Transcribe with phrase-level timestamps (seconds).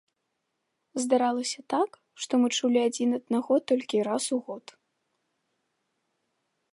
[1.03, 1.91] Здаралася так,
[2.25, 4.77] што мы чулі адзін аднаго толькі раз у год.